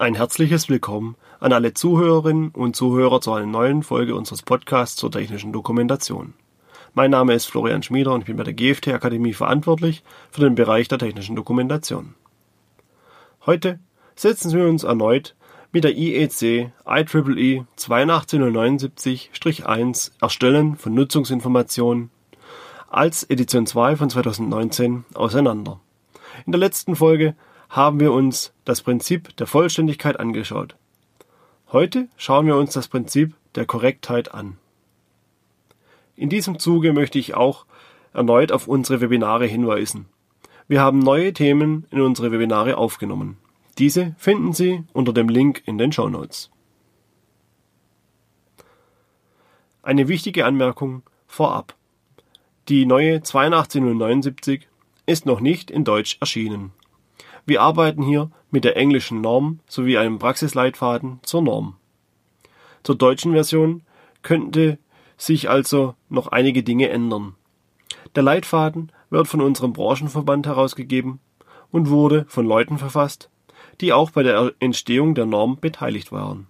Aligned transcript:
Ein 0.00 0.14
herzliches 0.14 0.68
Willkommen 0.70 1.14
an 1.40 1.52
alle 1.52 1.74
Zuhörerinnen 1.74 2.52
und 2.52 2.74
Zuhörer 2.74 3.20
zu 3.20 3.34
einer 3.34 3.44
neuen 3.44 3.82
Folge 3.82 4.14
unseres 4.14 4.40
Podcasts 4.40 4.96
zur 4.96 5.10
technischen 5.10 5.52
Dokumentation. 5.52 6.32
Mein 6.94 7.10
Name 7.10 7.34
ist 7.34 7.44
Florian 7.44 7.82
Schmieder 7.82 8.14
und 8.14 8.20
ich 8.20 8.26
bin 8.26 8.38
bei 8.38 8.44
der 8.44 8.54
GFT 8.54 8.88
Akademie 8.88 9.34
verantwortlich 9.34 10.02
für 10.30 10.40
den 10.40 10.54
Bereich 10.54 10.88
der 10.88 10.96
technischen 10.96 11.36
Dokumentation. 11.36 12.14
Heute 13.44 13.78
setzen 14.16 14.54
wir 14.54 14.66
uns 14.66 14.84
erneut 14.84 15.36
mit 15.70 15.84
der 15.84 15.94
IEC 15.94 16.40
IEEE 16.40 16.72
82079-1 17.76 20.12
Erstellen 20.18 20.76
von 20.76 20.94
Nutzungsinformationen 20.94 22.08
als 22.88 23.24
Edition 23.24 23.66
2 23.66 23.96
von 23.96 24.08
2019 24.08 25.04
auseinander. 25.12 25.78
In 26.46 26.52
der 26.52 26.58
letzten 26.58 26.96
Folge 26.96 27.36
haben 27.70 28.00
wir 28.00 28.12
uns 28.12 28.52
das 28.64 28.82
Prinzip 28.82 29.36
der 29.36 29.46
Vollständigkeit 29.46 30.18
angeschaut. 30.18 30.74
Heute 31.70 32.08
schauen 32.16 32.46
wir 32.46 32.56
uns 32.56 32.72
das 32.72 32.88
Prinzip 32.88 33.34
der 33.54 33.64
Korrektheit 33.64 34.34
an. 34.34 34.58
In 36.16 36.28
diesem 36.28 36.58
Zuge 36.58 36.92
möchte 36.92 37.20
ich 37.20 37.34
auch 37.34 37.64
erneut 38.12 38.50
auf 38.50 38.66
unsere 38.66 39.00
Webinare 39.00 39.46
hinweisen. 39.46 40.06
Wir 40.66 40.80
haben 40.80 40.98
neue 40.98 41.32
Themen 41.32 41.86
in 41.90 42.00
unsere 42.00 42.32
Webinare 42.32 42.76
aufgenommen. 42.76 43.38
Diese 43.78 44.16
finden 44.18 44.52
Sie 44.52 44.82
unter 44.92 45.12
dem 45.12 45.28
Link 45.28 45.62
in 45.64 45.78
den 45.78 45.92
Show 45.92 46.08
Notes. 46.08 46.50
Eine 49.82 50.08
wichtige 50.08 50.44
Anmerkung 50.44 51.02
vorab. 51.28 51.76
Die 52.68 52.84
neue 52.84 53.22
82079 53.22 54.68
ist 55.06 55.24
noch 55.24 55.40
nicht 55.40 55.70
in 55.70 55.84
Deutsch 55.84 56.18
erschienen. 56.20 56.72
Wir 57.46 57.62
arbeiten 57.62 58.02
hier 58.02 58.30
mit 58.50 58.64
der 58.64 58.76
englischen 58.76 59.20
Norm 59.20 59.60
sowie 59.66 59.98
einem 59.98 60.18
Praxisleitfaden 60.18 61.20
zur 61.22 61.42
Norm. 61.42 61.76
Zur 62.82 62.96
deutschen 62.96 63.32
Version 63.32 63.82
könnte 64.22 64.78
sich 65.16 65.48
also 65.50 65.94
noch 66.08 66.28
einige 66.28 66.62
Dinge 66.62 66.88
ändern. 66.88 67.34
Der 68.14 68.22
Leitfaden 68.22 68.90
wird 69.10 69.28
von 69.28 69.40
unserem 69.40 69.72
Branchenverband 69.72 70.46
herausgegeben 70.46 71.20
und 71.70 71.90
wurde 71.90 72.24
von 72.28 72.46
Leuten 72.46 72.78
verfasst, 72.78 73.30
die 73.80 73.92
auch 73.92 74.10
bei 74.10 74.22
der 74.22 74.52
Entstehung 74.60 75.14
der 75.14 75.26
Norm 75.26 75.58
beteiligt 75.60 76.12
waren. 76.12 76.46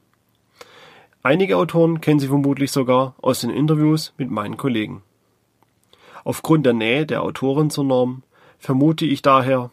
Einige 1.22 1.58
Autoren 1.58 2.00
kennen 2.00 2.20
Sie 2.20 2.28
vermutlich 2.28 2.72
sogar 2.72 3.14
aus 3.20 3.40
den 3.40 3.50
Interviews 3.50 4.14
mit 4.16 4.30
meinen 4.30 4.56
Kollegen. 4.56 5.02
Aufgrund 6.24 6.64
der 6.64 6.72
Nähe 6.72 7.04
der 7.06 7.22
Autoren 7.22 7.70
zur 7.70 7.84
Norm 7.84 8.22
vermute 8.58 9.04
ich 9.04 9.20
daher, 9.20 9.70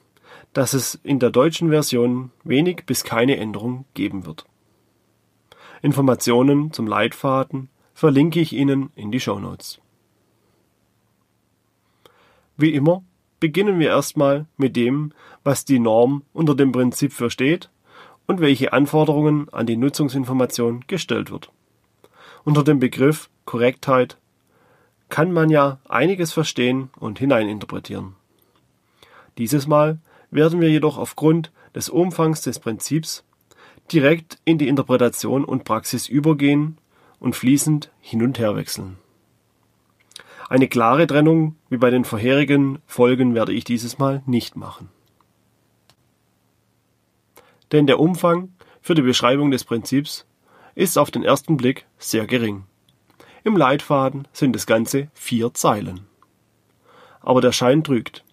dass 0.58 0.74
es 0.74 0.96
in 1.04 1.20
der 1.20 1.30
deutschen 1.30 1.70
Version 1.70 2.32
wenig 2.44 2.88
bis 2.88 3.04
keine 3.04 3.38
Änderung 3.38 3.86
geben 3.94 4.26
wird. 4.26 4.48
Informationen 5.84 6.74
zum 6.74 6.88
Leitfaden 6.88 7.70
verlinke 7.94 8.40
ich 8.40 8.54
Ihnen 8.54 8.90
in 8.96 9.12
die 9.12 9.20
Show 9.20 9.38
Notes. 9.38 9.80
Wie 12.58 12.74
immer 12.74 13.04
beginnen 13.40 13.78
wir 13.78 13.90
erstmal 13.90 14.48
mit 14.58 14.76
dem, 14.76 15.12
was 15.44 15.64
die 15.64 15.78
Norm 15.78 16.24
unter 16.34 16.56
dem 16.56 16.72
Prinzip 16.72 17.14
versteht 17.14 17.70
und 18.26 18.40
welche 18.40 18.74
Anforderungen 18.74 19.50
an 19.50 19.68
die 19.68 19.78
Nutzungsinformation 19.78 20.86
gestellt 20.88 21.30
wird. 21.30 21.52
Unter 22.46 22.64
dem 22.64 22.80
Begriff 22.80 23.30
Korrektheit 23.46 24.18
kann 25.10 25.32
man 25.32 25.52
ja 25.52 25.78
einiges 25.88 26.34
verstehen 26.34 26.90
und 27.00 27.20
hineininterpretieren. 27.20 28.16
Dieses 29.38 29.68
Mal 29.68 30.00
werden 30.32 30.62
wir 30.62 30.70
jedoch 30.70 30.98
aufgrund 30.98 31.52
des 31.74 31.90
Umfangs 31.90 32.42
des 32.42 32.60
Prinzips 32.60 33.24
direkt 33.92 34.40
in 34.46 34.58
die 34.58 34.68
Interpretation 34.68 35.46
und 35.46 35.64
Praxis 35.64 36.08
übergehen 36.10 36.78
und 37.20 37.36
fließend 37.36 37.92
hin 38.00 38.24
und 38.24 38.40
her 38.40 38.56
wechseln. 38.56 38.98
Eine 40.50 40.68
klare 40.68 41.08
Trennung 41.08 41.56
wie 41.70 41.78
bei 41.78 41.90
den 41.90 42.06
vorherigen 42.06 42.80
Folgen 42.86 43.36
werde 43.36 43.54
ich 43.54 43.64
dieses 43.64 43.98
Mal 43.98 44.24
nicht 44.26 44.56
machen. 44.56 44.90
Denn 47.72 47.86
der 47.86 48.00
Umfang 48.00 48.54
für 48.82 48.96
die 48.96 49.02
Beschreibung 49.02 49.52
des 49.52 49.66
Prinzips 49.66 50.26
ist 50.76 50.98
auf 50.98 51.12
den 51.12 51.24
ersten 51.24 51.58
Blick 51.58 51.86
sehr 51.98 52.26
gering. 52.28 52.64
Im 53.44 53.58
Leitfaden 53.58 54.28
sind 54.32 54.56
es 54.56 54.66
ganze 54.66 55.10
vier 55.14 55.54
Zeilen. 55.54 56.06
Aber 57.20 57.42
der 57.42 57.52
Schein 57.52 57.84
trügt. 57.84 58.24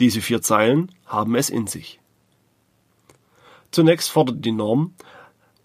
Diese 0.00 0.22
vier 0.22 0.40
Zeilen 0.40 0.90
haben 1.04 1.34
es 1.34 1.50
in 1.50 1.66
sich. 1.66 2.00
Zunächst 3.70 4.10
fordert 4.10 4.44
die 4.44 4.52
Norm 4.52 4.94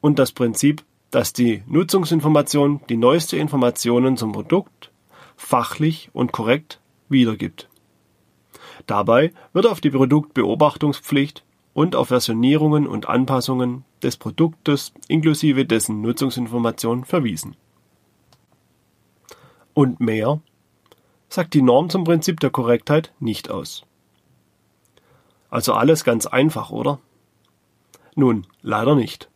und 0.02 0.20
das 0.20 0.34
Prinzip, 0.34 0.84
dass 1.10 1.32
die 1.32 1.64
Nutzungsinformation 1.68 2.82
die 2.90 2.98
neueste 2.98 3.38
Informationen 3.38 4.18
zum 4.18 4.34
Produkt 4.34 4.92
fachlich 5.38 6.10
und 6.12 6.34
korrekt 6.34 6.82
wiedergibt. 7.08 7.70
Dabei 8.86 9.32
wird 9.54 9.66
auf 9.66 9.80
die 9.80 9.90
Produktbeobachtungspflicht 9.90 11.46
und 11.74 11.96
auf 11.96 12.10
Versionierungen 12.10 12.88
und 12.88 13.08
Anpassungen 13.08 13.86
des 14.04 14.18
Produktes 14.18 14.94
inklusive 15.08 15.66
dessen 15.66 16.02
Nutzungsinformation 16.02 17.06
verwiesen. 17.06 17.56
Und 19.74 20.00
mehr 20.02 20.42
sagt 21.30 21.54
die 21.54 21.62
Norm 21.62 21.90
zum 21.90 22.04
Prinzip 22.04 22.40
der 22.42 22.50
Korrektheit 22.50 23.14
nicht 23.20 23.50
aus. 23.50 23.86
Also 25.56 25.74
alles 25.74 26.04
ganz 26.04 26.26
einfach, 26.26 26.70
oder? 26.70 27.00
Nun, 28.14 28.46
leider 28.62 28.94
nicht. 28.94 29.30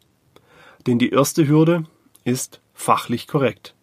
Denn 0.85 0.99
die 0.99 1.11
erste 1.11 1.47
Hürde 1.47 1.85
ist 2.25 2.59
fachlich 2.73 3.25
korrekt. 3.25 3.73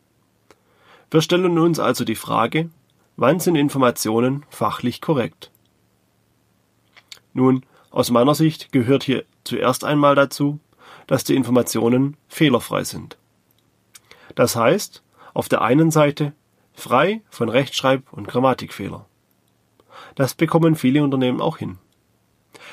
Wir 1.10 1.22
stellen 1.22 1.58
uns 1.58 1.78
also 1.78 2.04
die 2.04 2.14
Frage, 2.14 2.68
wann 3.16 3.40
sind 3.40 3.56
Informationen 3.56 4.44
fachlich 4.50 5.00
korrekt? 5.00 5.50
Nun, 7.32 7.64
aus 7.90 8.10
meiner 8.10 8.34
Sicht 8.34 8.70
gehört 8.70 9.04
hier 9.04 9.24
zuerst 9.44 9.84
einmal 9.84 10.14
dazu, 10.14 10.60
dass 11.06 11.24
die 11.24 11.36
Informationen 11.36 12.18
fehlerfrei 12.28 12.84
sind. 12.84 13.16
Das 14.34 14.56
heißt, 14.56 15.02
auf 15.32 15.48
der 15.48 15.62
einen 15.62 15.90
Seite 15.90 16.34
frei 16.74 17.22
von 17.30 17.48
Rechtschreib- 17.48 18.12
und 18.12 18.28
Grammatikfehler. 18.28 19.06
Das 20.16 20.34
bekommen 20.34 20.76
viele 20.76 21.02
Unternehmen 21.02 21.40
auch 21.40 21.56
hin 21.56 21.78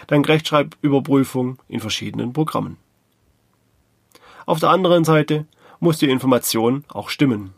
dank 0.07 0.27
Rechtschreibüberprüfung 0.27 1.59
in 1.67 1.79
verschiedenen 1.79 2.33
Programmen. 2.33 2.77
Auf 4.45 4.59
der 4.59 4.69
anderen 4.69 5.03
Seite 5.03 5.45
muss 5.79 5.97
die 5.97 6.09
Information 6.09 6.83
auch 6.89 7.09
stimmen. 7.09 7.53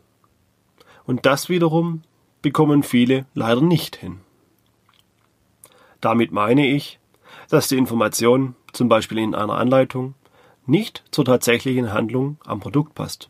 Und 1.05 1.25
das 1.25 1.49
wiederum 1.49 2.01
bekommen 2.41 2.83
viele 2.83 3.25
leider 3.33 3.61
nicht 3.61 3.95
hin. 3.95 4.19
Damit 6.01 6.31
meine 6.31 6.67
ich, 6.67 6.99
dass 7.49 7.67
die 7.67 7.77
Information, 7.77 8.55
zum 8.73 8.89
Beispiel 8.89 9.19
in 9.19 9.35
einer 9.35 9.53
Anleitung, 9.53 10.15
nicht 10.65 11.03
zur 11.11 11.25
tatsächlichen 11.25 11.93
Handlung 11.93 12.37
am 12.45 12.59
Produkt 12.59 12.95
passt. 12.95 13.29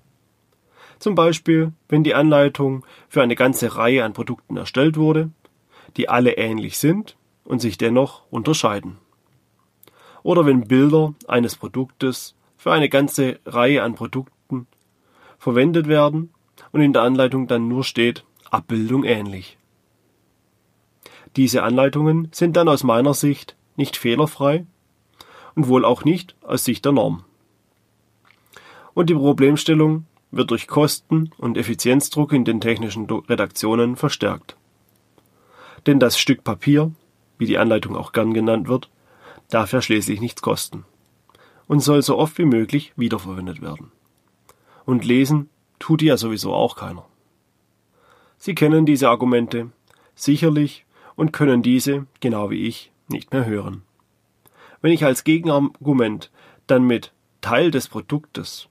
Zum 1.00 1.16
Beispiel, 1.16 1.74
wenn 1.90 2.04
die 2.04 2.16
Anleitung 2.16 2.86
für 3.10 3.22
eine 3.22 3.36
ganze 3.36 3.76
Reihe 3.76 4.04
an 4.06 4.14
Produkten 4.14 4.56
erstellt 4.56 4.96
wurde, 4.96 5.30
die 5.98 6.08
alle 6.08 6.38
ähnlich 6.38 6.78
sind 6.78 7.18
und 7.44 7.60
sich 7.60 7.78
dennoch 7.78 8.24
unterscheiden 8.32 8.98
oder 10.26 10.48
wenn 10.48 10.68
Bilder 10.68 11.14
eines 11.28 11.56
Produktes 11.56 12.34
für 12.58 12.72
eine 12.72 12.90
ganze 12.90 13.40
Reihe 13.46 13.84
an 13.84 13.94
Produkten 13.94 14.66
verwendet 15.38 15.88
werden 15.88 16.34
und 16.72 16.82
in 16.82 16.94
der 16.94 17.04
Anleitung 17.04 17.46
dann 17.46 17.68
nur 17.68 17.84
steht 17.84 18.26
Abbildung 18.50 19.04
ähnlich. 19.04 19.60
Diese 21.36 21.62
Anleitungen 21.62 22.30
sind 22.32 22.58
dann 22.58 22.68
aus 22.68 22.84
meiner 22.84 23.14
Sicht 23.14 23.56
nicht 23.76 23.98
fehlerfrei 23.98 24.66
und 25.54 25.68
wohl 25.68 25.86
auch 25.86 26.04
nicht 26.06 26.36
aus 26.42 26.66
Sicht 26.66 26.86
der 26.86 26.94
Norm. 26.94 27.24
Und 28.96 29.12
die 29.12 29.16
Problemstellung 29.16 30.08
wird 30.32 30.50
durch 30.50 30.68
Kosten 30.68 31.30
und 31.38 31.56
Effizienzdruck 31.56 32.34
in 32.34 32.46
den 32.46 32.62
technischen 32.62 33.08
Redaktionen 33.08 33.96
verstärkt. 33.96 34.58
Denn 35.86 36.00
das 36.00 36.18
Stück 36.18 36.44
Papier, 36.44 36.92
wie 37.38 37.46
die 37.46 37.60
Anleitung 37.60 37.96
auch 37.96 38.12
gern 38.12 38.34
genannt 38.34 38.68
wird, 38.68 38.90
darf 39.50 39.72
ja 39.72 39.82
schließlich 39.82 40.22
nichts 40.22 40.42
kosten 40.42 40.86
und 41.68 41.80
soll 41.80 42.02
so 42.02 42.18
oft 42.18 42.38
wie 42.38 42.46
möglich 42.46 42.94
wiederverwendet 42.96 43.62
werden. 43.62 43.92
Und 44.86 45.06
lesen 45.06 45.50
tut 45.80 46.02
ja 46.02 46.18
sowieso 46.18 46.54
auch 46.54 46.76
keiner. 46.76 47.06
Sie 48.38 48.56
kennen 48.56 48.86
diese 48.86 49.10
Argumente 49.10 49.72
sicherlich 50.14 50.86
und 51.16 51.34
können 51.34 51.64
diese, 51.64 52.06
genau 52.20 52.50
wie 52.50 52.68
ich, 52.68 52.92
nicht 53.08 53.34
mehr 53.34 53.46
hören. 53.46 53.84
Wenn 54.82 54.92
ich 54.92 55.04
als 55.04 55.24
Gegenargument 55.24 56.32
dann 56.68 56.84
mit 56.84 57.14
Teil 57.42 57.72
des 57.72 57.88
Produktes 57.88 58.68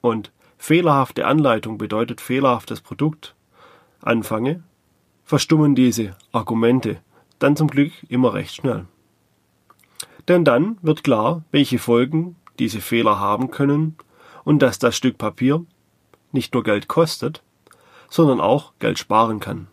und 0.00 0.32
fehlerhafte 0.58 1.26
Anleitung 1.26 1.78
bedeutet 1.78 2.20
fehlerhaftes 2.20 2.80
Produkt 2.80 3.34
anfange, 4.00 4.62
verstummen 5.24 5.74
diese 5.74 6.16
Argumente 6.32 7.00
dann 7.38 7.56
zum 7.56 7.68
Glück 7.68 7.92
immer 8.08 8.34
recht 8.34 8.54
schnell. 8.54 8.86
Denn 10.30 10.44
dann 10.44 10.78
wird 10.80 11.02
klar, 11.02 11.42
welche 11.50 11.80
Folgen 11.80 12.36
diese 12.60 12.80
Fehler 12.80 13.18
haben 13.18 13.50
können 13.50 13.96
und 14.44 14.62
dass 14.62 14.78
das 14.78 14.96
Stück 14.96 15.18
Papier 15.18 15.66
nicht 16.30 16.54
nur 16.54 16.62
Geld 16.62 16.86
kostet, 16.86 17.42
sondern 18.08 18.40
auch 18.40 18.72
Geld 18.78 19.00
sparen 19.00 19.40
kann, 19.40 19.66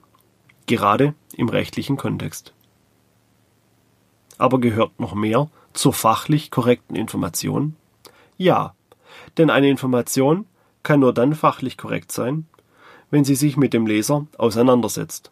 gerade 0.66 1.14
im 1.36 1.48
rechtlichen 1.48 1.96
Kontext. 1.96 2.56
Aber 4.40 4.60
gehört 4.60 5.00
noch 5.00 5.14
mehr 5.14 5.48
zur 5.74 5.94
fachlich 5.94 6.50
korrekten 6.50 6.96
Information? 6.96 7.76
Ja, 8.36 8.74
denn 9.38 9.52
eine 9.52 9.70
Information 9.70 10.48
kann 10.82 11.02
nur 11.02 11.14
dann 11.14 11.36
fachlich 11.36 11.78
korrekt 11.78 12.12
sein, 12.12 12.48
wenn 13.12 13.24
sie 13.24 13.36
sich 13.36 13.58
mit 13.58 13.74
dem 13.74 13.86
Leser 13.86 14.26
auseinandersetzt. 14.40 15.30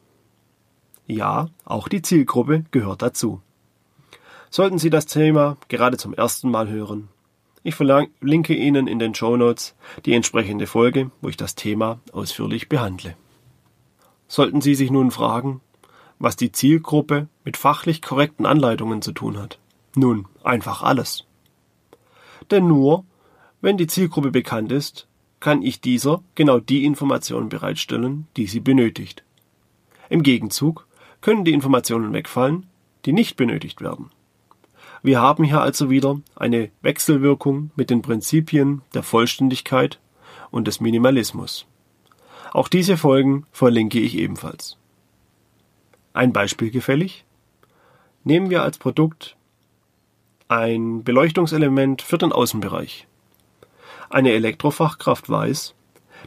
Ja, 1.07 1.48
auch 1.63 1.88
die 1.88 2.04
Zielgruppe 2.04 2.66
gehört 2.69 3.01
dazu. 3.01 3.42
Sollten 4.56 4.78
Sie 4.78 4.90
das 4.90 5.06
Thema 5.06 5.57
gerade 5.68 5.98
zum 5.98 6.13
ersten 6.13 6.50
Mal 6.50 6.69
hören, 6.69 7.10
ich 7.62 7.75
verlinke 7.75 8.56
Ihnen 8.56 8.88
in 8.88 9.00
den 9.00 9.13
Show 9.13 9.36
Notes 9.36 9.75
die 10.06 10.13
entsprechende 10.13 10.66
Folge, 10.66 11.12
wo 11.19 11.28
ich 11.28 11.36
das 11.36 11.56
Thema 11.56 12.00
ausführlich 12.13 12.69
behandle. 12.69 13.18
Sollten 14.30 14.62
Sie 14.62 14.74
sich 14.74 14.92
nun 14.92 15.12
fragen, 15.12 15.60
was 16.19 16.38
die 16.38 16.54
Zielgruppe 16.54 17.28
mit 17.44 17.57
fachlich 17.57 18.02
korrekten 18.02 18.46
Anleitungen 18.46 19.02
zu 19.02 19.12
tun 19.12 19.38
hat? 19.38 19.60
Nun, 19.94 20.25
einfach 20.42 20.84
alles. 20.84 21.25
Denn 22.50 22.66
nur, 22.66 23.04
wenn 23.60 23.75
die 23.75 23.88
Zielgruppe 23.88 24.31
bekannt 24.31 24.72
ist, 24.72 25.06
kann 25.42 25.63
ich 25.63 25.81
dieser 25.81 26.24
genau 26.36 26.60
die 26.60 26.86
Informationen 26.86 27.50
bereitstellen, 27.50 28.28
die 28.38 28.48
sie 28.48 28.62
benötigt. 28.62 29.25
Im 30.08 30.24
Gegenzug 30.24 30.88
können 31.19 31.44
die 31.44 31.51
Informationen 31.51 32.13
wegfallen, 32.13 32.68
die 33.04 33.12
nicht 33.12 33.36
benötigt 33.36 33.81
werden. 33.81 34.12
Wir 35.06 35.22
haben 35.22 35.44
hier 35.44 35.62
also 35.62 35.92
wieder 35.92 36.19
eine 36.36 36.72
Wechselwirkung 36.81 37.69
mit 37.75 37.92
den 37.92 38.02
Prinzipien 38.02 38.81
der 38.96 39.04
Vollständigkeit 39.04 40.00
und 40.50 40.66
des 40.66 40.80
Minimalismus. 40.80 41.68
Auch 42.54 42.68
diese 42.68 42.98
Folgen 42.98 43.46
verlinke 43.52 44.00
ich 44.00 44.18
ebenfalls. 44.18 44.78
Ein 46.13 46.34
Beispiel 46.34 46.72
gefällig? 46.72 47.24
Nehmen 48.24 48.50
wir 48.50 48.63
als 48.63 48.80
Produkt 48.80 49.36
ein 50.48 51.04
Beleuchtungselement 51.04 52.01
für 52.01 52.18
den 52.18 52.31
Außenbereich. 52.31 53.06
Eine 54.10 54.31
Elektrofachkraft 54.31 55.30
weiß, 55.30 55.75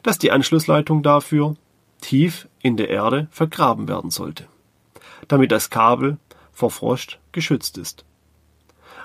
dass 0.04 0.18
die 0.18 0.30
Anschlussleitung 0.30 1.02
dafür 1.02 1.56
tief 2.00 2.46
in 2.60 2.76
der 2.76 2.90
Erde 2.90 3.26
vergraben 3.32 3.88
werden 3.88 4.10
sollte, 4.10 4.46
damit 5.26 5.50
das 5.50 5.68
Kabel 5.68 6.18
vor 6.52 6.70
Frost 6.70 7.18
geschützt 7.32 7.76
ist. 7.76 8.04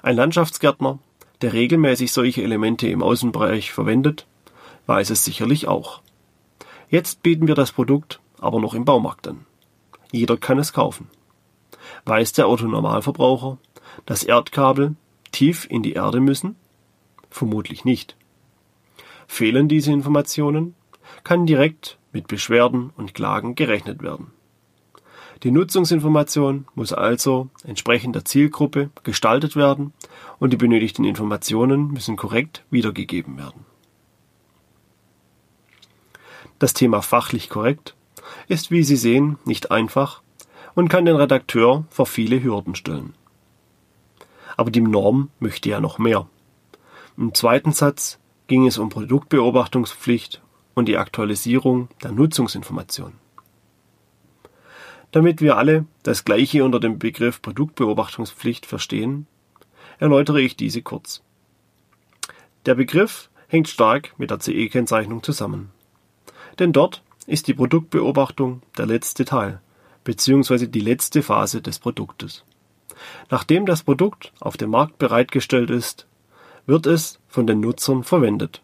Ein 0.03 0.17
Landschaftsgärtner, 0.17 0.99
der 1.41 1.53
regelmäßig 1.53 2.11
solche 2.11 2.43
Elemente 2.43 2.89
im 2.89 3.01
Außenbereich 3.01 3.71
verwendet, 3.71 4.27
weiß 4.85 5.09
es 5.11 5.23
sicherlich 5.23 5.69
auch. 5.69 6.01
Jetzt 6.89 7.23
bieten 7.23 7.47
wir 7.47 7.55
das 7.55 7.71
Produkt 7.71 8.19
aber 8.37 8.59
noch 8.59 8.73
im 8.73 8.83
Baumarkt 8.83 9.29
an. 9.29 9.45
Jeder 10.11 10.35
kann 10.35 10.59
es 10.59 10.73
kaufen. 10.73 11.07
Weiß 12.03 12.33
der 12.33 12.47
Autonormalverbraucher, 12.47 13.57
dass 14.05 14.25
Erdkabel 14.25 14.95
tief 15.31 15.65
in 15.69 15.81
die 15.81 15.93
Erde 15.93 16.19
müssen? 16.19 16.57
Vermutlich 17.29 17.85
nicht. 17.85 18.17
Fehlen 19.25 19.69
diese 19.69 19.93
Informationen, 19.93 20.75
kann 21.23 21.45
direkt 21.45 21.97
mit 22.11 22.27
Beschwerden 22.27 22.91
und 22.97 23.13
Klagen 23.13 23.55
gerechnet 23.55 24.03
werden. 24.03 24.31
Die 25.43 25.51
Nutzungsinformation 25.51 26.67
muss 26.73 26.93
also 26.93 27.49
entsprechend 27.65 28.15
der 28.15 28.23
Zielgruppe 28.23 28.91
gestaltet 29.03 29.57
werden 29.57 29.91
und 30.39 30.53
die 30.53 30.57
benötigten 30.57 31.03
Informationen 31.03 31.89
müssen 31.89 32.15
korrekt 32.15 32.63
wiedergegeben 32.69 33.37
werden. 33.37 33.65
Das 36.59 36.73
Thema 36.73 37.01
fachlich 37.01 37.49
korrekt 37.49 37.93
ist, 38.47 38.71
wie 38.71 38.83
Sie 38.83 38.95
sehen, 38.95 39.37
nicht 39.43 39.69
einfach 39.69 40.21
und 40.75 40.87
kann 40.87 41.03
den 41.03 41.17
Redakteur 41.17 41.83
vor 41.89 42.05
viele 42.05 42.41
Hürden 42.41 42.73
stellen. 42.73 43.13
Aber 44.55 44.71
die 44.71 44.79
Norm 44.79 45.29
möchte 45.39 45.67
ja 45.67 45.81
noch 45.81 45.97
mehr. 45.97 46.25
Im 47.17 47.33
zweiten 47.33 47.73
Satz 47.73 48.17
ging 48.47 48.65
es 48.65 48.77
um 48.77 48.87
Produktbeobachtungspflicht 48.87 50.41
und 50.73 50.87
die 50.87 50.97
Aktualisierung 50.97 51.89
der 52.01 52.13
Nutzungsinformation. 52.13 53.22
Damit 55.13 55.41
wir 55.41 55.57
alle 55.57 55.85
das 56.01 56.25
Gleiche 56.25 56.63
unter 56.65 56.79
dem 56.79 56.97
Begriff 56.97 57.39
Produktbeobachtungspflicht 57.41 58.65
verstehen, 58.65 59.27
erläutere 59.99 60.41
ich 60.41 60.57
diese 60.57 60.81
kurz. 60.81 61.21
Der 62.65 62.73
Begriff 62.73 63.29
hängt 63.47 63.69
stark 63.69 64.15
mit 64.17 64.31
der 64.31 64.39
CE-Kennzeichnung 64.39 65.21
zusammen. 65.21 65.69
Denn 66.57 66.73
dort 66.73 67.03
ist 67.27 67.47
die 67.47 67.53
Produktbeobachtung 67.53 68.63
der 68.75 68.87
letzte 68.87 69.23
Teil 69.23 69.61
bzw. 70.03 70.65
die 70.65 70.79
letzte 70.79 71.21
Phase 71.21 71.61
des 71.61 71.77
Produktes. 71.77 72.43
Nachdem 73.29 73.67
das 73.67 73.83
Produkt 73.83 74.33
auf 74.39 74.57
dem 74.57 74.71
Markt 74.71 74.97
bereitgestellt 74.97 75.69
ist, 75.69 76.07
wird 76.65 76.87
es 76.87 77.19
von 77.27 77.45
den 77.45 77.59
Nutzern 77.59 78.03
verwendet. 78.03 78.63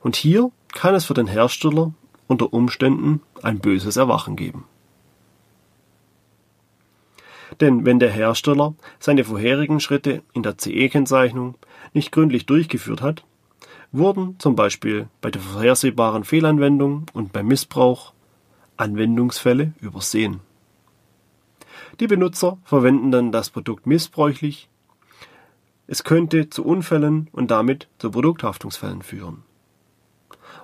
Und 0.00 0.16
hier 0.16 0.50
kann 0.72 0.96
es 0.96 1.04
für 1.04 1.14
den 1.14 1.28
Hersteller 1.28 1.94
unter 2.26 2.52
Umständen 2.52 3.22
ein 3.42 3.60
böses 3.60 3.96
Erwachen 3.96 4.34
geben. 4.34 4.64
Denn 7.60 7.84
wenn 7.84 7.98
der 7.98 8.10
Hersteller 8.10 8.74
seine 8.98 9.24
vorherigen 9.24 9.80
Schritte 9.80 10.22
in 10.32 10.42
der 10.42 10.56
CE-Kennzeichnung 10.56 11.56
nicht 11.92 12.12
gründlich 12.12 12.46
durchgeführt 12.46 13.02
hat, 13.02 13.24
wurden 13.92 14.38
zum 14.38 14.56
Beispiel 14.56 15.08
bei 15.20 15.30
der 15.30 15.42
vorhersehbaren 15.42 16.24
Fehlanwendung 16.24 17.06
und 17.12 17.32
beim 17.32 17.46
Missbrauch 17.46 18.12
Anwendungsfälle 18.76 19.72
übersehen. 19.80 20.40
Die 21.98 22.06
Benutzer 22.06 22.58
verwenden 22.64 23.10
dann 23.10 23.32
das 23.32 23.50
Produkt 23.50 23.86
missbräuchlich. 23.86 24.68
Es 25.86 26.04
könnte 26.04 26.48
zu 26.48 26.64
Unfällen 26.64 27.28
und 27.32 27.50
damit 27.50 27.88
zu 27.98 28.10
Produkthaftungsfällen 28.10 29.02
führen. 29.02 29.42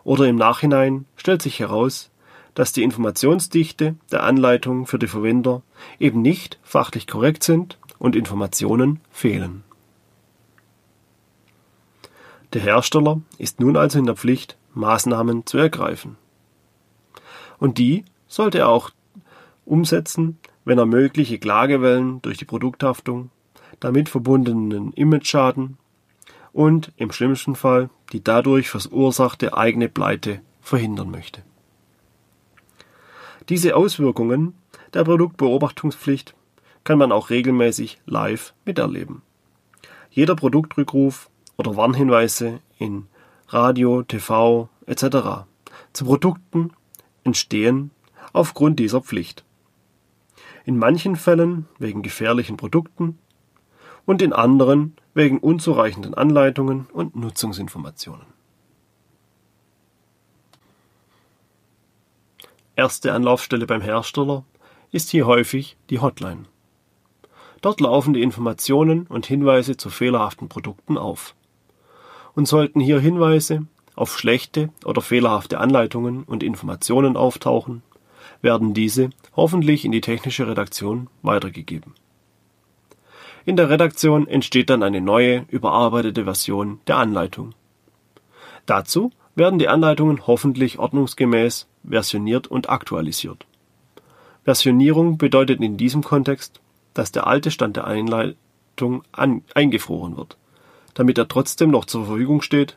Oder 0.03 0.29
im 0.29 0.37
Nachhinein 0.37 1.05
stellt 1.17 1.43
sich 1.43 1.59
heraus, 1.59 2.11
dass 2.57 2.73
die 2.73 2.83
Informationsdichte 2.83 3.97
der 4.11 4.23
Anleitung 4.23 4.87
für 4.87 4.99
die 4.99 5.07
Verwender 5.07 5.63
eben 6.01 6.23
nicht 6.23 6.59
fachlich 6.63 7.07
korrekt 7.07 7.43
sind 7.43 7.79
und 7.99 8.17
Informationen 8.17 9.01
fehlen. 9.11 9.63
Der 12.55 12.63
Hersteller 12.63 13.21
ist 13.37 13.61
nun 13.61 13.77
also 13.77 13.99
in 13.99 14.07
der 14.07 14.17
Pflicht, 14.17 14.57
Maßnahmen 14.73 15.45
zu 15.45 15.59
ergreifen. 15.59 16.17
Und 17.59 17.77
die 17.77 18.07
sollte 18.27 18.61
er 18.61 18.69
auch 18.71 18.91
umsetzen, 19.67 20.39
wenn 20.65 20.79
er 20.79 20.87
mögliche 20.87 21.39
Klagewellen 21.39 22.23
durch 22.23 22.39
die 22.39 22.47
Produkthaftung, 22.47 23.31
damit 23.81 24.09
verbundenen 24.09 24.95
Imageschaden 24.95 25.77
und 26.55 26.91
im 26.97 27.13
schlimmsten 27.13 27.55
Fall 27.55 27.91
die 28.13 28.25
dadurch 28.25 28.71
verursachte 28.71 29.55
eigene 29.55 29.91
Pleite 29.91 30.41
verhindern 30.63 31.11
möchte. 31.11 31.43
Diese 33.49 33.77
Auswirkungen 33.77 34.55
der 34.93 35.05
Produktbeobachtungspflicht 35.05 36.35
kann 36.83 36.99
man 36.99 37.13
auch 37.13 37.31
regelmäßig 37.31 38.01
live 38.05 38.55
miterleben. 38.65 39.23
Jeder 40.11 40.35
Produktrückruf 40.35 41.31
oder 41.57 41.77
Warnhinweise 41.77 42.61
in 42.79 43.07
Radio, 43.49 44.03
TV 44.03 44.69
etc. 44.87 45.47
zu 45.93 46.05
Produkten 46.07 46.73
entstehen 47.23 47.93
aufgrund 48.33 48.81
dieser 48.81 49.01
Pflicht. 49.01 49.45
In 50.65 50.77
manchen 50.77 51.15
Fällen 51.15 51.67
wegen 51.79 52.03
gefährlichen 52.03 52.57
Produkten 52.57 53.19
und 54.07 54.23
in 54.23 54.33
anderen 54.33 54.97
wegen 55.15 55.39
unzureichenden 55.39 56.15
Anleitungen 56.15 56.87
und 56.93 57.15
Nutzungsinformationen. 57.15 58.36
Erste 62.77 63.15
Anlaufstelle 63.15 63.67
beim 63.67 63.81
Hersteller 63.81 64.45
ist 64.93 65.09
hier 65.09 65.27
häufig 65.27 65.79
die 65.89 65.99
Hotline. 65.99 66.45
Dort 67.63 67.81
laufen 67.81 68.13
die 68.13 68.21
Informationen 68.21 69.07
und 69.07 69.25
Hinweise 69.25 69.79
zu 69.79 69.89
fehlerhaften 69.89 70.51
Produkten 70.51 70.99
auf. 70.99 71.35
Und 72.35 72.47
sollten 72.47 72.81
hier 72.81 73.01
Hinweise 73.01 73.67
auf 73.95 74.19
schlechte 74.19 74.69
oder 74.85 75.01
fehlerhafte 75.01 75.59
Anleitungen 75.59 76.25
und 76.25 76.43
Informationen 76.43 77.17
auftauchen, 77.17 77.83
werden 78.43 78.75
diese 78.75 79.09
hoffentlich 79.35 79.87
in 79.87 79.93
die 79.93 80.03
technische 80.03 80.47
Redaktion 80.47 81.09
weitergegeben. 81.23 81.95
In 83.47 83.57
der 83.57 83.71
Redaktion 83.71 84.29
entsteht 84.29 84.69
dann 84.69 84.83
eine 84.83 85.01
neue, 85.01 85.47
überarbeitete 85.49 86.25
Version 86.25 86.81
der 86.87 86.99
Anleitung. 86.99 87.55
Dazu 88.67 89.13
werden 89.35 89.59
die 89.59 89.69
Anleitungen 89.69 90.27
hoffentlich 90.27 90.79
ordnungsgemäß 90.79 91.69
versioniert 91.89 92.47
und 92.47 92.69
aktualisiert. 92.69 93.47
Versionierung 94.45 95.19
bedeutet 95.19 95.61
in 95.61 95.77
diesem 95.77 96.03
Kontext, 96.03 96.61
dass 96.95 97.13
der 97.13 97.27
alte 97.27 97.51
Stand 97.51 97.77
der 97.77 97.87
Einleitung 97.87 99.03
eingefroren 99.13 100.17
wird, 100.17 100.37
damit 100.95 101.19
er 101.19 101.29
trotzdem 101.29 101.71
noch 101.71 101.85
zur 101.85 102.07
Verfügung 102.07 102.43
steht, 102.43 102.77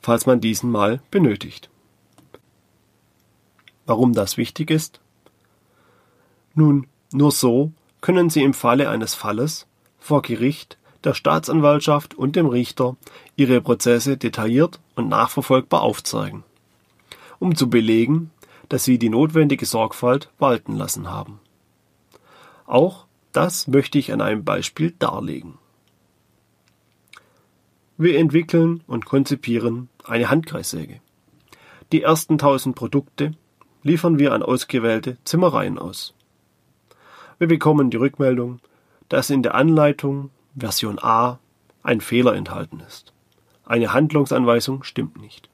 falls 0.00 0.26
man 0.26 0.40
diesen 0.40 0.70
mal 0.70 1.00
benötigt. 1.10 1.70
Warum 3.86 4.12
das 4.12 4.36
wichtig 4.36 4.70
ist? 4.70 5.00
Nun, 6.54 6.86
nur 7.12 7.32
so 7.32 7.72
können 8.00 8.28
Sie 8.28 8.42
im 8.42 8.54
Falle 8.54 8.88
eines 8.90 9.14
Falles 9.14 9.66
vor 9.98 10.22
Gericht, 10.22 10.78
der 11.04 11.14
Staatsanwaltschaft 11.14 12.14
und 12.14 12.36
dem 12.36 12.46
Richter 12.46 12.96
Ihre 13.36 13.60
Prozesse 13.60 14.16
detailliert 14.16 14.80
und 14.94 15.08
nachverfolgbar 15.08 15.82
aufzeigen, 15.82 16.44
um 17.38 17.54
zu 17.56 17.68
belegen, 17.68 18.30
dass 18.68 18.84
Sie 18.84 18.98
die 18.98 19.08
notwendige 19.08 19.66
Sorgfalt 19.66 20.30
walten 20.38 20.76
lassen 20.76 21.10
haben. 21.10 21.40
Auch 22.66 23.06
das 23.32 23.66
möchte 23.66 23.98
ich 23.98 24.12
an 24.12 24.20
einem 24.20 24.44
Beispiel 24.44 24.94
darlegen. 24.98 25.58
Wir 27.96 28.18
entwickeln 28.18 28.82
und 28.86 29.04
konzipieren 29.04 29.88
eine 30.04 30.30
Handkreissäge. 30.30 31.00
Die 31.92 32.02
ersten 32.02 32.38
tausend 32.38 32.74
Produkte 32.74 33.32
liefern 33.82 34.18
wir 34.18 34.32
an 34.32 34.42
ausgewählte 34.42 35.18
Zimmereien 35.24 35.78
aus. 35.78 36.14
Wir 37.38 37.48
bekommen 37.48 37.90
die 37.90 37.96
Rückmeldung, 37.96 38.60
dass 39.08 39.30
in 39.30 39.42
der 39.42 39.54
Anleitung 39.54 40.30
Version 40.56 40.98
A 40.98 41.38
ein 41.82 42.00
Fehler 42.00 42.34
enthalten 42.34 42.80
ist. 42.80 43.12
Eine 43.64 43.92
Handlungsanweisung 43.92 44.82
stimmt 44.82 45.20
nicht. 45.20 45.48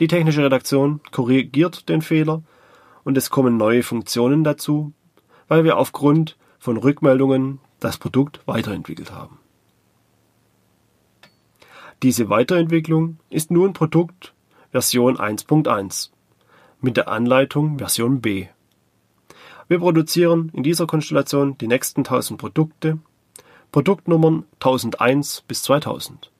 Die 0.00 0.08
technische 0.08 0.42
Redaktion 0.42 1.00
korrigiert 1.12 1.88
den 1.88 2.02
Fehler 2.02 2.42
und 3.04 3.16
es 3.16 3.30
kommen 3.30 3.56
neue 3.56 3.82
Funktionen 3.82 4.44
dazu, 4.44 4.92
weil 5.48 5.64
wir 5.64 5.76
aufgrund 5.76 6.36
von 6.58 6.76
Rückmeldungen 6.76 7.60
das 7.80 7.98
Produkt 7.98 8.40
weiterentwickelt 8.46 9.12
haben. 9.12 9.38
Diese 12.02 12.28
Weiterentwicklung 12.28 13.18
ist 13.30 13.50
nun 13.50 13.72
Produkt 13.72 14.34
Version 14.72 15.16
1.1 15.16 16.10
mit 16.80 16.96
der 16.96 17.08
Anleitung 17.08 17.78
Version 17.78 18.20
B. 18.20 18.48
Wir 19.68 19.78
produzieren 19.78 20.50
in 20.52 20.62
dieser 20.62 20.86
Konstellation 20.86 21.56
die 21.56 21.68
nächsten 21.68 22.00
1000 22.00 22.38
Produkte, 22.38 22.98
Produktnummern 23.72 24.44
1001 24.54 25.42
bis 25.48 25.62
2000. 25.62 26.30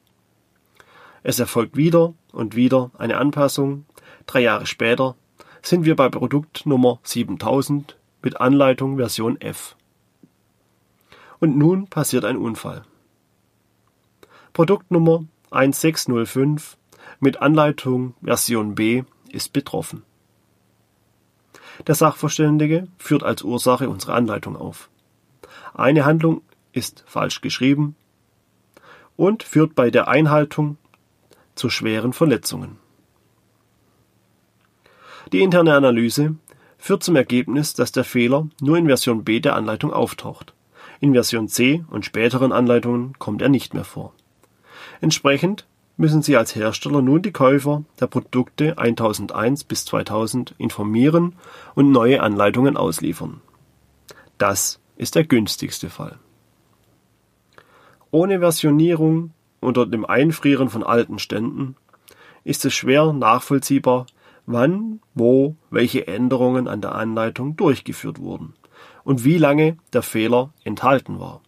Es 1.22 1.38
erfolgt 1.38 1.76
wieder 1.76 2.12
und 2.34 2.56
wieder 2.56 2.90
eine 2.98 3.16
Anpassung. 3.16 3.86
Drei 4.26 4.40
Jahre 4.40 4.66
später 4.66 5.16
sind 5.62 5.84
wir 5.84 5.96
bei 5.96 6.08
Produktnummer 6.08 6.98
7000 7.02 7.96
mit 8.22 8.40
Anleitung 8.40 8.96
Version 8.96 9.40
F. 9.40 9.76
Und 11.40 11.56
nun 11.56 11.88
passiert 11.88 12.24
ein 12.24 12.36
Unfall. 12.36 12.84
Produktnummer 14.52 15.24
1605 15.50 16.76
mit 17.20 17.40
Anleitung 17.40 18.14
Version 18.22 18.74
B 18.74 19.04
ist 19.30 19.52
betroffen. 19.52 20.02
Der 21.86 21.94
Sachverständige 21.94 22.86
führt 22.98 23.22
als 23.22 23.42
Ursache 23.42 23.88
unsere 23.88 24.14
Anleitung 24.14 24.56
auf. 24.56 24.90
Eine 25.74 26.04
Handlung 26.04 26.42
ist 26.72 27.04
falsch 27.06 27.40
geschrieben 27.40 27.96
und 29.16 29.42
führt 29.42 29.74
bei 29.74 29.90
der 29.90 30.08
Einhaltung 30.08 30.76
zu 31.54 31.70
schweren 31.70 32.12
Verletzungen. 32.12 32.78
Die 35.32 35.40
interne 35.40 35.74
Analyse 35.74 36.36
führt 36.78 37.02
zum 37.02 37.16
Ergebnis, 37.16 37.74
dass 37.74 37.92
der 37.92 38.04
Fehler 38.04 38.48
nur 38.60 38.76
in 38.76 38.86
Version 38.86 39.24
B 39.24 39.40
der 39.40 39.56
Anleitung 39.56 39.92
auftaucht. 39.92 40.52
In 41.00 41.12
Version 41.12 41.48
C 41.48 41.84
und 41.90 42.04
späteren 42.04 42.52
Anleitungen 42.52 43.18
kommt 43.18 43.42
er 43.42 43.48
nicht 43.48 43.74
mehr 43.74 43.84
vor. 43.84 44.12
Entsprechend 45.00 45.66
müssen 45.96 46.22
Sie 46.22 46.36
als 46.36 46.54
Hersteller 46.54 47.02
nun 47.02 47.22
die 47.22 47.32
Käufer 47.32 47.84
der 48.00 48.06
Produkte 48.06 48.78
1001 48.78 49.64
bis 49.64 49.84
2000 49.84 50.54
informieren 50.58 51.36
und 51.74 51.90
neue 51.90 52.22
Anleitungen 52.22 52.76
ausliefern. 52.76 53.40
Das 54.38 54.80
ist 54.96 55.14
der 55.14 55.24
günstigste 55.24 55.90
Fall. 55.90 56.18
Ohne 58.10 58.40
Versionierung 58.40 59.32
unter 59.64 59.86
dem 59.86 60.04
Einfrieren 60.04 60.68
von 60.68 60.82
alten 60.82 61.18
Ständen 61.18 61.76
ist 62.44 62.64
es 62.64 62.74
schwer 62.74 63.12
nachvollziehbar, 63.12 64.06
wann, 64.46 65.00
wo, 65.14 65.56
welche 65.70 66.06
Änderungen 66.06 66.68
an 66.68 66.80
der 66.80 66.94
Anleitung 66.94 67.56
durchgeführt 67.56 68.18
wurden 68.18 68.54
und 69.02 69.24
wie 69.24 69.38
lange 69.38 69.78
der 69.92 70.02
Fehler 70.02 70.52
enthalten 70.62 71.18
war. 71.18 71.40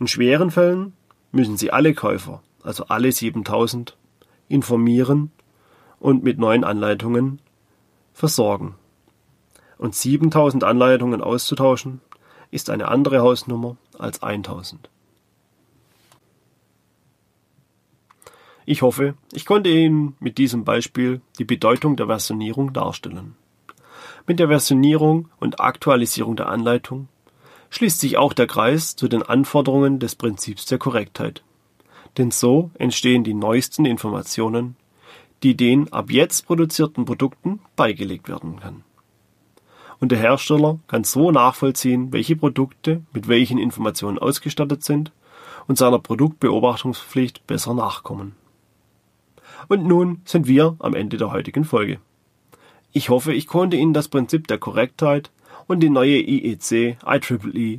In 0.00 0.08
schweren 0.08 0.50
Fällen 0.50 0.92
müssen 1.30 1.56
Sie 1.56 1.70
alle 1.70 1.94
Käufer 1.94 2.42
also 2.64 2.86
alle 2.86 3.12
7000, 3.12 3.96
informieren 4.48 5.30
und 6.00 6.24
mit 6.24 6.38
neuen 6.38 6.64
Anleitungen 6.64 7.40
versorgen. 8.12 8.74
Und 9.78 9.94
7000 9.94 10.64
Anleitungen 10.64 11.20
auszutauschen, 11.20 12.00
ist 12.50 12.70
eine 12.70 12.88
andere 12.88 13.20
Hausnummer 13.20 13.76
als 13.98 14.22
1000. 14.22 14.88
Ich 18.66 18.82
hoffe, 18.82 19.14
ich 19.32 19.46
konnte 19.46 19.70
Ihnen 19.70 20.16
mit 20.20 20.38
diesem 20.38 20.64
Beispiel 20.64 21.20
die 21.38 21.44
Bedeutung 21.44 21.96
der 21.96 22.06
Versionierung 22.06 22.72
darstellen. 22.72 23.36
Mit 24.26 24.38
der 24.38 24.48
Versionierung 24.48 25.28
und 25.38 25.60
Aktualisierung 25.60 26.36
der 26.36 26.48
Anleitung 26.48 27.08
schließt 27.70 28.00
sich 28.00 28.16
auch 28.16 28.32
der 28.32 28.46
Kreis 28.46 28.96
zu 28.96 29.08
den 29.08 29.22
Anforderungen 29.22 29.98
des 29.98 30.14
Prinzips 30.14 30.66
der 30.66 30.78
Korrektheit 30.78 31.42
denn 32.18 32.30
so 32.30 32.70
entstehen 32.74 33.24
die 33.24 33.34
neuesten 33.34 33.84
Informationen, 33.84 34.76
die 35.42 35.56
den 35.56 35.92
ab 35.92 36.10
jetzt 36.10 36.46
produzierten 36.46 37.04
Produkten 37.04 37.60
beigelegt 37.76 38.28
werden 38.28 38.60
kann. 38.60 38.84
Und 40.00 40.12
der 40.12 40.18
Hersteller 40.18 40.78
kann 40.86 41.04
so 41.04 41.30
nachvollziehen, 41.30 42.12
welche 42.12 42.36
Produkte 42.36 43.02
mit 43.12 43.28
welchen 43.28 43.58
Informationen 43.58 44.18
ausgestattet 44.18 44.84
sind 44.84 45.12
und 45.66 45.78
seiner 45.78 45.98
Produktbeobachtungspflicht 45.98 47.46
besser 47.46 47.74
nachkommen. 47.74 48.36
Und 49.68 49.86
nun 49.86 50.20
sind 50.24 50.46
wir 50.46 50.76
am 50.78 50.94
Ende 50.94 51.16
der 51.16 51.32
heutigen 51.32 51.64
Folge. 51.64 51.98
Ich 52.92 53.08
hoffe, 53.08 53.32
ich 53.32 53.46
konnte 53.46 53.76
Ihnen 53.76 53.92
das 53.92 54.08
Prinzip 54.08 54.46
der 54.46 54.58
Korrektheit 54.58 55.30
und 55.66 55.80
die 55.80 55.90
neue 55.90 56.18
IEC 56.18 56.70
IEEE 56.70 56.96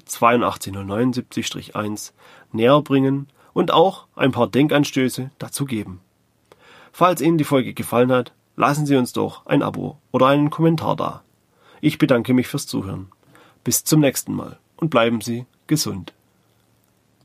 82079-1 0.05 2.11
näher 2.51 2.81
bringen 2.81 3.27
und 3.53 3.71
auch 3.71 4.07
ein 4.15 4.31
paar 4.31 4.47
Denkanstöße 4.47 5.31
dazu 5.39 5.65
geben. 5.65 6.01
Falls 6.91 7.21
Ihnen 7.21 7.37
die 7.37 7.43
Folge 7.43 7.73
gefallen 7.73 8.11
hat, 8.11 8.33
lassen 8.55 8.85
Sie 8.85 8.95
uns 8.95 9.13
doch 9.13 9.45
ein 9.45 9.61
Abo 9.61 9.97
oder 10.11 10.27
einen 10.27 10.49
Kommentar 10.49 10.95
da. 10.95 11.23
Ich 11.81 11.97
bedanke 11.97 12.33
mich 12.33 12.47
fürs 12.47 12.67
Zuhören. 12.67 13.09
Bis 13.63 13.83
zum 13.83 14.01
nächsten 14.01 14.33
Mal 14.33 14.59
und 14.77 14.89
bleiben 14.89 15.21
Sie 15.21 15.45
gesund. 15.67 16.13